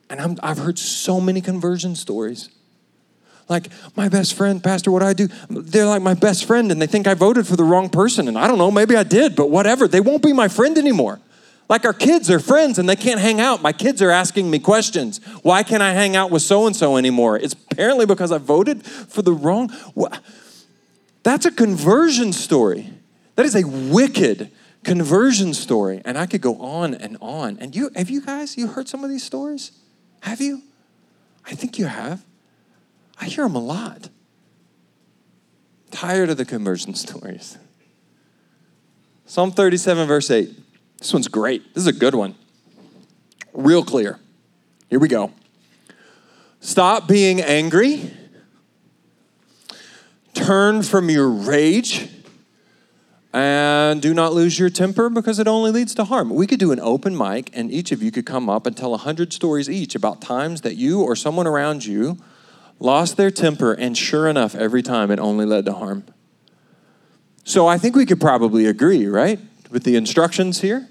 [0.08, 2.48] And i have heard so many conversion stories.
[3.48, 5.28] Like, my best friend, Pastor, what do I do?
[5.50, 8.28] They're like my best friend, and they think I voted for the wrong person.
[8.28, 9.86] And I don't know, maybe I did, but whatever.
[9.88, 11.20] They won't be my friend anymore.
[11.68, 13.62] Like our kids are friends and they can't hang out.
[13.62, 15.18] My kids are asking me questions.
[15.42, 17.38] Why can't I hang out with so and so anymore?
[17.38, 19.72] It's apparently because I voted for the wrong.
[21.22, 22.90] That's a conversion story.
[23.36, 24.50] That is a wicked
[24.84, 26.00] conversion story.
[26.04, 27.58] And I could go on and on.
[27.60, 29.72] And you have you guys you heard some of these stories?
[30.20, 30.62] Have you?
[31.44, 32.24] I think you have.
[33.20, 34.08] I hear them a lot.
[35.90, 37.58] Tired of the conversion stories.
[39.26, 40.50] Psalm 37, verse 8.
[40.98, 41.74] This one's great.
[41.74, 42.34] This is a good one.
[43.52, 44.18] Real clear.
[44.90, 45.32] Here we go.
[46.60, 48.10] Stop being angry.
[50.34, 52.08] Turn from your rage
[53.34, 56.30] and do not lose your temper because it only leads to harm.
[56.30, 58.92] We could do an open mic, and each of you could come up and tell
[58.92, 62.16] 100 stories each about times that you or someone around you
[62.78, 66.04] lost their temper, and sure enough, every time it only led to harm.
[67.42, 70.88] So I think we could probably agree, right, with the instructions here?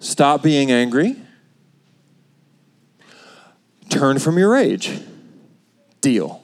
[0.00, 1.16] Stop being angry.
[3.90, 5.00] Turn from your rage.
[6.00, 6.42] Deal.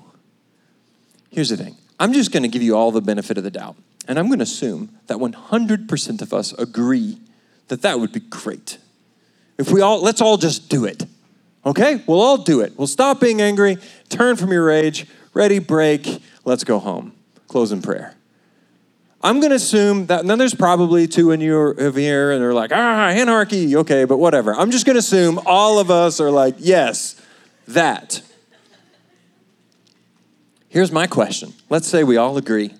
[1.30, 3.76] Here's the thing I'm just going to give you all the benefit of the doubt.
[4.08, 7.18] And I'm going to assume that 100% of us agree
[7.68, 8.78] that that would be great.
[9.58, 11.04] If we all, let's all just do it.
[11.64, 12.02] Okay?
[12.06, 12.74] We'll all do it.
[12.76, 17.12] We'll stop being angry, turn from your rage, ready, break, let's go home.
[17.48, 18.14] Close in prayer.
[19.22, 22.40] I'm going to assume that, and then there's probably two in you over here, and
[22.40, 24.54] they're like, ah, anarchy, okay, but whatever.
[24.54, 27.20] I'm just going to assume all of us are like, yes,
[27.66, 28.22] that.
[30.68, 31.54] Here's my question.
[31.70, 32.72] Let's say we all agree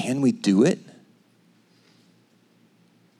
[0.00, 0.78] can we do it?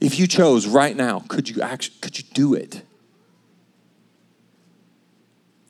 [0.00, 2.82] If you chose right now, could you actually could you do it?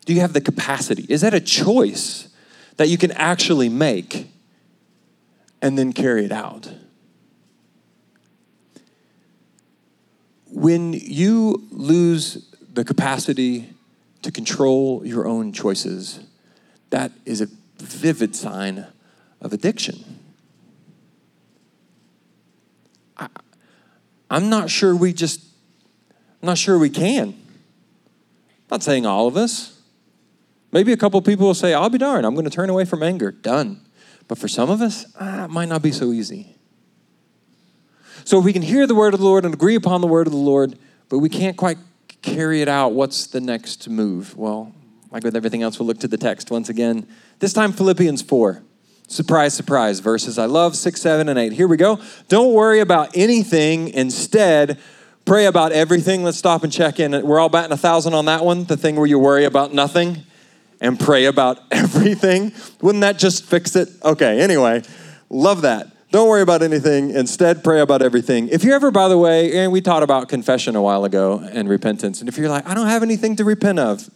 [0.07, 1.07] Do you have the capacity?
[1.09, 2.29] Is that a choice
[2.77, 4.29] that you can actually make
[5.62, 6.73] and then carry it out?
[10.51, 13.71] When you lose the capacity
[14.23, 16.21] to control your own choices,
[16.90, 18.87] that is a vivid sign
[19.40, 20.13] of addiction.
[24.30, 25.44] I'm not sure we just,
[26.42, 27.28] I'm not sure we can.
[27.28, 29.80] I'm not saying all of us.
[30.72, 33.02] Maybe a couple people will say, I'll be darned, I'm going to turn away from
[33.02, 33.30] anger.
[33.30, 33.80] Done.
[34.26, 36.56] But for some of us, ah, it might not be so easy.
[38.24, 40.26] So if we can hear the word of the Lord and agree upon the word
[40.26, 41.78] of the Lord, but we can't quite
[42.22, 44.37] carry it out, what's the next move?
[44.37, 44.72] Well,
[45.10, 47.06] like with everything else, we'll look to the text once again.
[47.38, 48.62] This time, Philippians 4.
[49.07, 51.53] Surprise, surprise, verses I love, 6, 7, and 8.
[51.53, 52.01] Here we go.
[52.29, 53.88] Don't worry about anything.
[53.88, 54.79] Instead,
[55.25, 56.25] pray about everything.
[56.25, 57.12] Let's stop and check in.
[57.25, 60.25] We're all batting a thousand on that one, the thing where you worry about nothing
[60.81, 62.53] and pray about everything.
[62.81, 63.88] Wouldn't that just fix it?
[64.03, 64.83] Okay, anyway,
[65.31, 65.88] love that.
[66.11, 67.11] Don't worry about anything.
[67.11, 68.49] Instead, pray about everything.
[68.49, 71.69] If you're ever, by the way, and we taught about confession a while ago and
[71.69, 74.09] repentance, and if you're like, I don't have anything to repent of,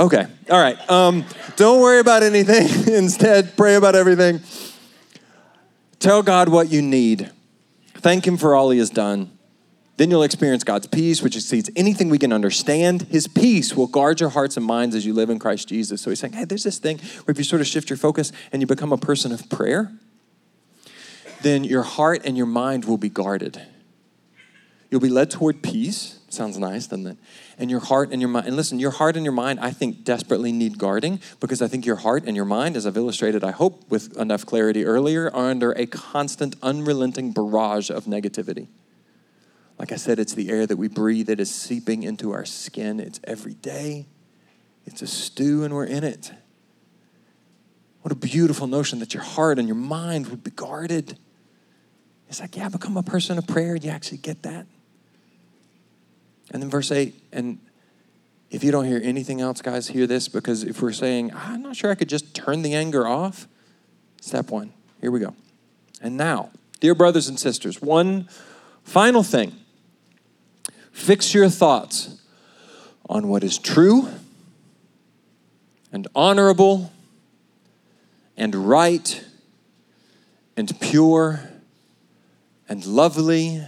[0.00, 0.90] Okay, all right.
[0.90, 2.94] Um, don't worry about anything.
[2.94, 4.40] Instead, pray about everything.
[5.98, 7.30] Tell God what you need.
[7.96, 9.30] Thank Him for all He has done.
[9.98, 13.02] Then you'll experience God's peace, which exceeds anything we can understand.
[13.02, 16.00] His peace will guard your hearts and minds as you live in Christ Jesus.
[16.00, 18.32] So He's saying, hey, there's this thing where if you sort of shift your focus
[18.52, 19.92] and you become a person of prayer,
[21.42, 23.60] then your heart and your mind will be guarded.
[24.90, 26.18] You'll be led toward peace.
[26.28, 27.18] Sounds nice, doesn't it?
[27.58, 28.46] And your heart and your mind.
[28.46, 31.86] And listen, your heart and your mind, I think, desperately need guarding because I think
[31.86, 35.50] your heart and your mind, as I've illustrated, I hope with enough clarity earlier, are
[35.50, 38.68] under a constant, unrelenting barrage of negativity.
[39.78, 43.00] Like I said, it's the air that we breathe that is seeping into our skin.
[43.00, 44.06] It's every day.
[44.86, 46.32] It's a stew, and we're in it.
[48.02, 51.18] What a beautiful notion that your heart and your mind would be guarded.
[52.28, 53.78] It's like, yeah, become a person of prayer.
[53.78, 54.66] Do you actually get that.
[56.50, 57.58] And then verse 8, and
[58.50, 61.62] if you don't hear anything else, guys, hear this because if we're saying, ah, I'm
[61.62, 63.46] not sure I could just turn the anger off,
[64.20, 65.34] step one, here we go.
[66.02, 68.28] And now, dear brothers and sisters, one
[68.82, 69.54] final thing
[70.90, 72.20] fix your thoughts
[73.08, 74.08] on what is true
[75.92, 76.92] and honorable
[78.36, 79.24] and right
[80.56, 81.40] and pure
[82.68, 83.64] and lovely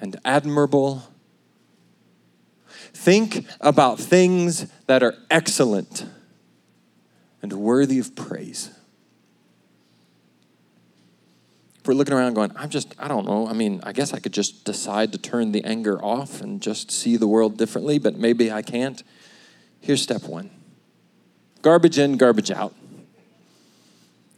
[0.00, 1.02] and admirable.
[2.96, 6.06] Think about things that are excellent
[7.42, 8.70] and worthy of praise.
[11.78, 13.46] If we're looking around going, I'm just, I don't know.
[13.46, 16.90] I mean, I guess I could just decide to turn the anger off and just
[16.90, 19.00] see the world differently, but maybe I can't.
[19.80, 20.50] Here's step one
[21.60, 22.74] garbage in, garbage out.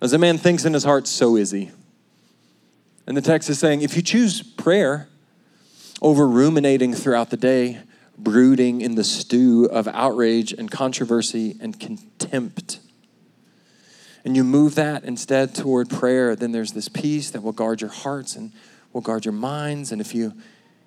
[0.03, 1.71] As a man thinks in his heart, so is he.
[3.07, 5.09] And the text is saying if you choose prayer
[6.03, 7.79] over ruminating throughout the day,
[8.19, 12.81] brooding in the stew of outrage and controversy and contempt,
[14.25, 17.91] and you move that instead toward prayer, then there's this peace that will guard your
[17.91, 18.53] hearts and
[18.93, 19.93] will guard your minds.
[19.93, 20.35] And if you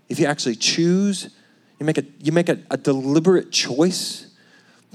[0.09, 1.33] if you actually choose,
[1.79, 4.27] you make a you make a, a deliberate choice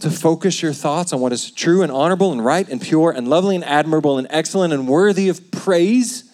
[0.00, 3.28] to focus your thoughts on what is true and honorable and right and pure and
[3.28, 6.30] lovely and admirable and excellent and worthy of praise,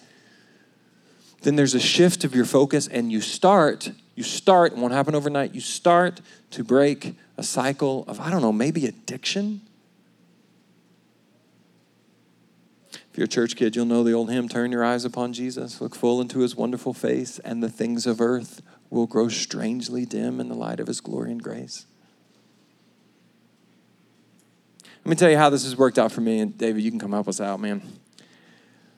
[1.43, 5.15] then there's a shift of your focus and you start, you start, it won't happen
[5.15, 6.21] overnight, you start
[6.51, 9.61] to break a cycle of, I don't know, maybe addiction.
[12.91, 15.81] If you're a church kid, you'll know the old hymn, Turn Your Eyes Upon Jesus,
[15.81, 20.39] look full into his wonderful face, and the things of earth will grow strangely dim
[20.39, 21.85] in the light of his glory and grace.
[25.05, 26.39] Let me tell you how this has worked out for me.
[26.39, 27.81] And David, you can come help us out, man.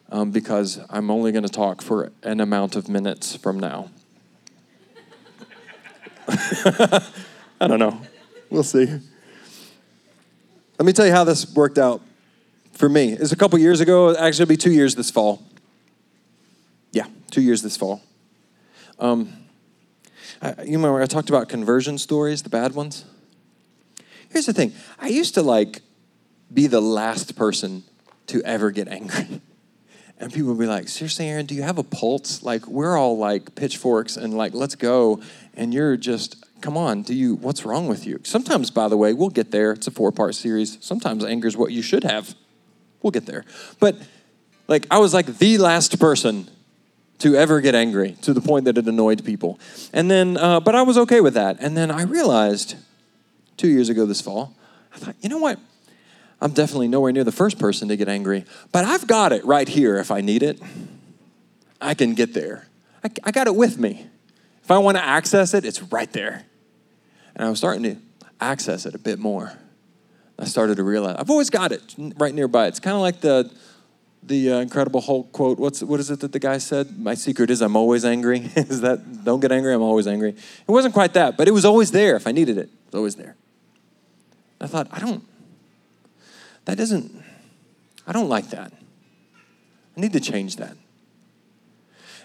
[0.10, 3.90] Um, because I'm only going to talk for an amount of minutes from now.
[7.62, 8.02] I don't know.
[8.50, 8.86] We'll see.
[8.86, 12.02] Let me tell you how this worked out
[12.74, 13.14] for me.
[13.14, 14.12] It's a couple years ago.
[14.12, 15.44] Actually, it'll be two years this fall.
[16.92, 18.02] Yeah, two years this fall.
[19.00, 19.34] Um,
[20.42, 23.06] I, you remember I talked about conversion stories, the bad ones?
[24.30, 25.82] Here's the thing I used to like
[26.54, 27.84] be the last person
[28.28, 29.42] to ever get angry.
[30.18, 32.42] And people would be like, seriously, Aaron, do you have a pulse?
[32.42, 35.22] Like, we're all like pitchforks and like, let's go.
[35.56, 38.20] And you're just, come on, do you, what's wrong with you?
[38.24, 39.74] Sometimes, by the way, we'll get there.
[39.74, 40.78] It's a four part series.
[40.80, 42.34] Sometimes anger is what you should have.
[43.02, 43.44] We'll get there.
[43.80, 43.98] But
[44.68, 46.48] like, I was like the last person
[47.20, 49.60] to ever get angry to the point that it annoyed people.
[49.94, 51.58] And then, uh, but I was okay with that.
[51.60, 52.76] And then I realized
[53.58, 54.56] two years ago this fall,
[54.94, 55.60] I thought, you know what?
[56.42, 59.68] I'm definitely nowhere near the first person to get angry, but I've got it right
[59.68, 60.62] here if I need it.
[61.82, 62.68] I can get there.
[63.04, 64.08] I, I got it with me.
[64.64, 66.44] If I want to access it, it's right there.
[67.36, 67.98] And I was starting to
[68.42, 69.54] access it a bit more.
[70.38, 72.68] I started to realize I've always got it right nearby.
[72.68, 73.52] It's kind of like the
[74.24, 75.60] the uh, Incredible Hulk quote.
[75.60, 77.00] What's what is it that the guy said?
[77.00, 78.40] My secret is I'm always angry.
[78.56, 79.74] is that don't get angry?
[79.74, 80.30] I'm always angry.
[80.30, 82.70] It wasn't quite that, but it was always there if I needed it.
[82.70, 83.36] It was always there.
[84.60, 85.24] I thought I don't
[86.66, 87.24] that doesn't,
[88.06, 88.72] I don't like that.
[89.96, 90.76] I need to change that.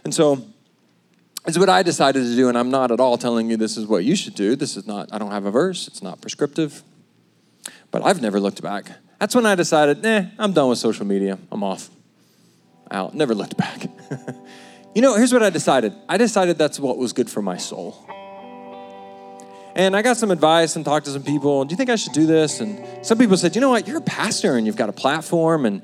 [0.05, 0.45] And so,
[1.47, 3.87] it's what I decided to do, and I'm not at all telling you this is
[3.87, 4.57] what you should do.
[4.57, 6.83] This is not, I don't have a verse, it's not prescriptive.
[7.91, 8.91] But I've never looked back.
[9.19, 11.39] That's when I decided, nah, I'm done with social media.
[11.51, 11.91] I'm off.
[12.91, 13.15] Out.
[13.15, 13.87] Never looked back.
[14.95, 18.05] you know, here's what I decided I decided that's what was good for my soul.
[19.75, 21.65] And I got some advice and talked to some people.
[21.65, 22.61] Do you think I should do this?
[22.61, 25.65] And some people said, you know what, you're a pastor and you've got a platform.
[25.65, 25.83] And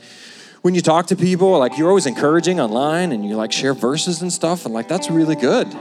[0.63, 4.23] when you talk to people, like you're always encouraging online and you like share verses
[4.23, 4.65] and stuff.
[4.65, 5.73] And like, that's really good.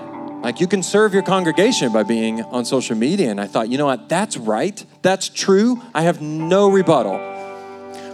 [0.43, 3.31] Like you can serve your congregation by being on social media.
[3.31, 4.85] And I thought, you know what, that's right.
[5.01, 5.81] That's true.
[5.95, 7.17] I have no rebuttal.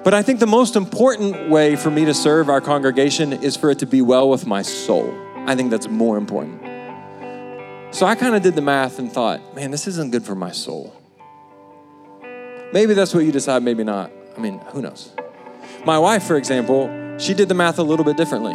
[0.05, 3.69] But I think the most important way for me to serve our congregation is for
[3.69, 5.13] it to be well with my soul.
[5.45, 6.70] I think that's more important.
[7.91, 10.51] So I kind of did the math and thought, man, this isn't good for my
[10.51, 10.95] soul.
[12.71, 14.11] Maybe that's what you decide, maybe not.
[14.37, 15.11] I mean, who knows?
[15.85, 18.53] My wife, for example, she did the math a little bit differently.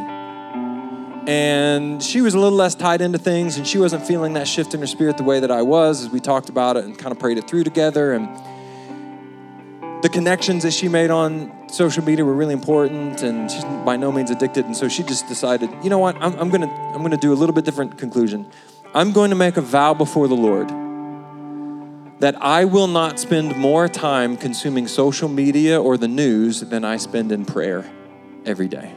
[1.30, 4.72] And she was a little less tied into things, and she wasn't feeling that shift
[4.72, 7.12] in her spirit the way that I was as we talked about it and kind
[7.12, 8.12] of prayed it through together.
[8.12, 8.28] And
[10.02, 14.10] the connections that she made on social media were really important, and she's by no
[14.12, 14.64] means addicted.
[14.64, 16.16] And so she just decided, you know what?
[16.16, 18.46] I'm, I'm gonna I'm gonna do a little bit different conclusion.
[18.96, 20.70] I'm going to make a vow before the Lord
[22.20, 26.96] that I will not spend more time consuming social media or the news than I
[26.96, 27.84] spend in prayer
[28.46, 28.94] every day.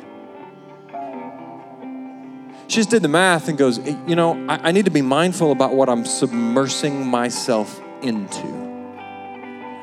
[2.69, 3.77] She just did the math and goes,
[4.07, 8.47] you know, I, I need to be mindful about what I'm submersing myself into.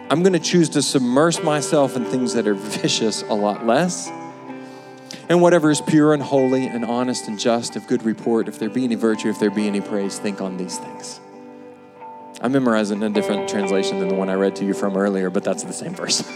[0.09, 4.09] I'm going to choose to submerge myself in things that are vicious a lot less.
[5.29, 8.71] And whatever is pure and holy and honest and just, of good report, if there
[8.71, 11.21] be any virtue, if there be any praise, think on these things.
[12.41, 14.97] I memorized it in a different translation than the one I read to you from
[14.97, 16.21] earlier, but that's the same verse.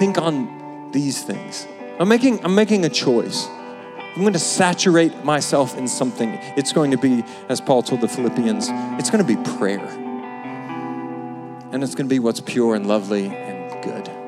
[0.00, 1.66] think on these things.
[1.98, 3.46] I'm making, I'm making a choice.
[3.46, 6.30] I'm going to saturate myself in something.
[6.56, 8.68] It's going to be, as Paul told the Philippians,
[8.98, 9.86] it's going to be prayer.
[11.70, 14.19] And it's going to be what's pure and lovely and good.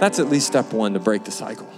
[0.00, 1.68] That's at least step one to break the cycle.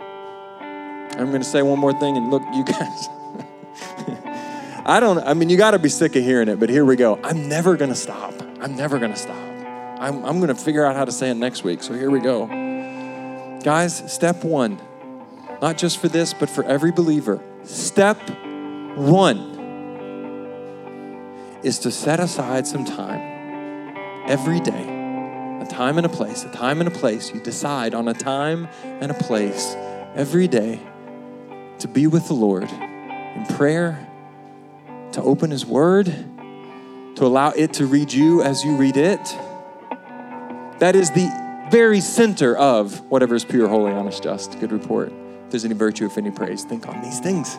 [0.00, 3.08] I'm going to say one more thing, and look, you guys.
[4.86, 6.96] I don't, I mean, you got to be sick of hearing it, but here we
[6.96, 7.18] go.
[7.22, 8.34] I'm never going to stop.
[8.60, 9.36] I'm never going to stop.
[9.36, 11.82] I'm, I'm going to figure out how to say it next week.
[11.82, 12.46] So here we go.
[13.62, 14.80] Guys, step one,
[15.60, 17.42] not just for this, but for every believer.
[17.64, 18.18] Step
[18.96, 19.38] one
[21.62, 23.20] is to set aside some time
[24.26, 24.99] every day
[25.60, 27.32] a time and a place, a time and a place.
[27.32, 29.74] You decide on a time and a place
[30.14, 30.80] every day
[31.78, 34.08] to be with the Lord in prayer,
[35.12, 39.22] to open His Word, to allow it to read you as you read it.
[40.78, 41.30] That is the
[41.70, 45.12] very center of whatever is pure, holy, honest, just, good report.
[45.44, 47.56] If there's any virtue, if any praise, think on these things.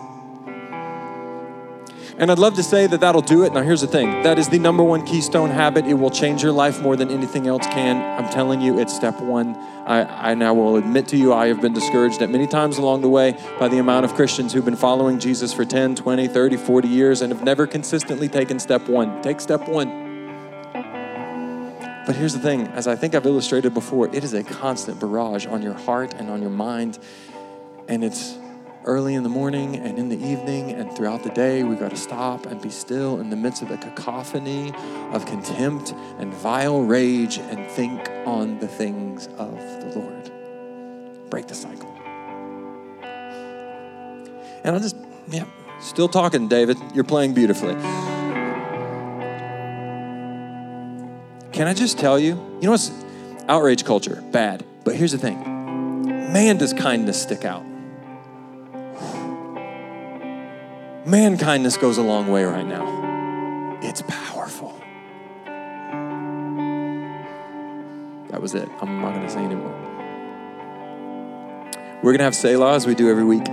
[2.18, 3.54] And I'd love to say that that'll do it.
[3.54, 5.86] Now, here's the thing that is the number one keystone habit.
[5.86, 7.98] It will change your life more than anything else can.
[8.20, 9.56] I'm telling you, it's step one.
[9.86, 13.02] I, I now will admit to you, I have been discouraged at many times along
[13.02, 16.58] the way by the amount of Christians who've been following Jesus for 10, 20, 30,
[16.58, 19.22] 40 years and have never consistently taken step one.
[19.22, 20.02] Take step one.
[22.06, 25.46] But here's the thing, as I think I've illustrated before, it is a constant barrage
[25.46, 26.98] on your heart and on your mind.
[27.88, 28.38] And it's
[28.86, 31.98] early in the morning and in the evening and throughout the day, we've got to
[31.98, 34.74] stop and be still in the midst of a cacophony
[35.12, 41.30] of contempt and vile rage and think on the things of the Lord.
[41.30, 41.90] Break the cycle.
[44.64, 44.96] And I'll just,
[45.28, 45.46] yeah,
[45.80, 46.78] still talking, David.
[46.94, 47.76] You're playing beautifully.
[51.52, 52.30] Can I just tell you,
[52.60, 52.92] you know what's
[53.48, 54.24] outrage culture?
[54.32, 54.66] Bad.
[54.84, 55.52] But here's the thing
[56.32, 57.71] man, does kindness stick out.
[61.06, 63.80] Man, kindness goes a long way right now.
[63.82, 64.80] It's powerful.
[68.30, 68.70] That was it.
[68.80, 69.76] I'm not going to say anymore.
[72.04, 73.48] We're going to have Selah as we do every week.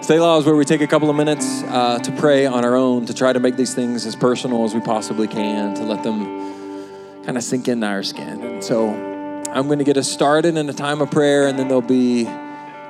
[0.00, 3.06] Selah is where we take a couple of minutes uh, to pray on our own,
[3.06, 7.24] to try to make these things as personal as we possibly can, to let them
[7.24, 8.44] kind of sink into our skin.
[8.44, 11.66] And so I'm going to get us started in a time of prayer, and then
[11.66, 12.26] there'll be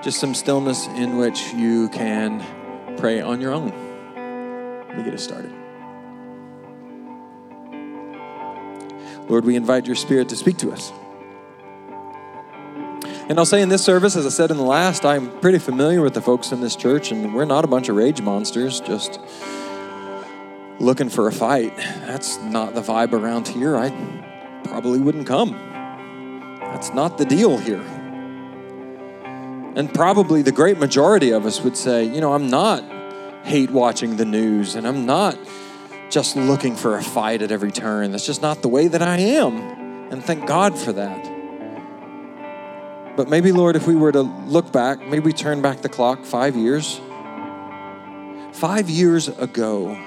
[0.03, 2.45] just some stillness in which you can
[3.03, 3.71] pray on your own.
[4.87, 5.53] Let me get us started.
[9.29, 10.93] Lord, we invite your spirit to speak to us.
[13.29, 16.01] And I'll say in this service, as I said in the last, I'm pretty familiar
[16.01, 19.19] with the folks in this church, and we're not a bunch of rage monsters just
[20.79, 21.77] looking for a fight.
[22.07, 23.77] That's not the vibe around here.
[23.77, 23.91] I
[24.63, 25.51] probably wouldn't come.
[26.61, 27.83] That's not the deal here.
[29.75, 32.92] And probably the great majority of us would say, you know, I'm not
[33.45, 35.39] hate watching the news and I'm not
[36.11, 38.13] just looking for a fight at every turn.
[38.13, 39.57] That's just not the way that I am.
[40.13, 41.31] And thank God for that.
[43.17, 46.25] But maybe, Lord, if we were to look back, maybe we turn back the clock
[46.25, 47.01] five years.
[48.53, 49.99] Five years ago,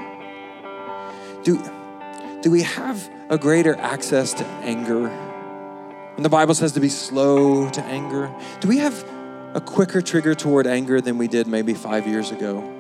[1.43, 1.61] do,
[2.41, 5.07] do we have a greater access to anger?
[5.07, 8.33] And the Bible says to be slow to anger.
[8.59, 9.03] Do we have
[9.55, 12.74] a quicker trigger toward anger than we did maybe five years ago.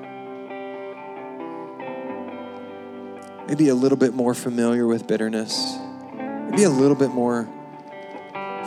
[3.47, 5.77] Maybe a little bit more familiar with bitterness.
[6.13, 7.47] Maybe a little bit more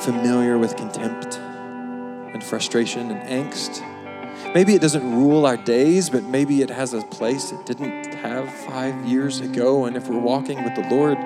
[0.01, 3.83] familiar with contempt and frustration and angst.
[4.55, 8.49] Maybe it doesn't rule our days, but maybe it has a place it didn't have
[8.55, 9.87] five years ago.
[9.87, 11.19] And if we're walking with the Lord,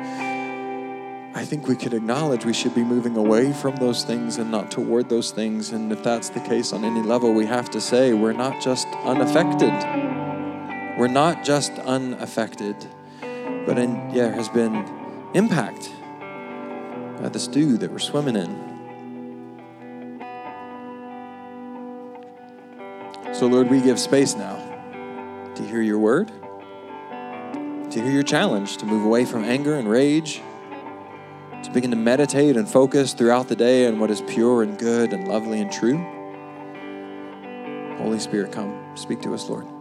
[1.34, 4.70] I think we could acknowledge we should be moving away from those things and not
[4.70, 5.72] toward those things.
[5.72, 8.86] And if that's the case on any level, we have to say we're not just
[9.04, 9.72] unaffected.
[10.98, 12.76] We're not just unaffected,
[13.66, 14.84] but in, yeah, there has been
[15.34, 15.90] impact.
[17.22, 18.72] uh, the stew that we're swimming in.
[23.32, 24.56] So, Lord, we give space now
[25.54, 26.28] to hear your word,
[27.90, 30.42] to hear your challenge, to move away from anger and rage,
[31.62, 35.12] to begin to meditate and focus throughout the day on what is pure and good
[35.12, 35.98] and lovely and true.
[37.98, 39.71] Holy Spirit, come speak to us, Lord.